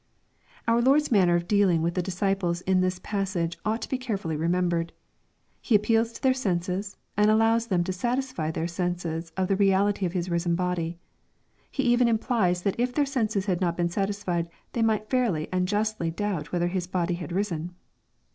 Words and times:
Our 0.67 0.81
Lord's 0.81 1.11
manner 1.11 1.35
of 1.35 1.47
dealing 1.47 1.83
with 1.83 1.93
the 1.93 2.01
disciples 2.01 2.61
in 2.61 2.81
this 2.81 2.99
passage 3.03 3.59
ought 3.63 3.83
to 3.83 3.87
be 3.87 3.99
carefully 3.99 4.35
remembered. 4.35 4.93
He 5.61 5.75
appeals 5.75 6.11
to 6.13 6.23
their 6.23 6.33
senses, 6.33 6.97
and 7.15 7.29
allows 7.29 7.67
them 7.67 7.83
to 7.83 7.93
satisfy 7.93 8.49
their 8.49 8.65
senses 8.65 9.31
of 9.37 9.47
the 9.47 9.55
reality 9.55 10.07
of 10.07 10.13
His 10.13 10.27
risen 10.27 10.55
body. 10.55 10.97
He 11.69 11.83
even 11.83 12.07
implies 12.07 12.63
that 12.63 12.79
if 12.79 12.95
their 12.95 13.05
senses 13.05 13.45
had 13.45 13.61
not 13.61 13.77
been 13.77 13.89
satisfied 13.89 14.49
they 14.73 14.81
might 14.81 15.07
fairly 15.11 15.47
and 15.51 15.67
justly 15.67 16.09
doubt 16.09 16.51
whether 16.51 16.69
His 16.69 16.87
body 16.87 17.13
had 17.13 17.31
risen. 17.31 17.75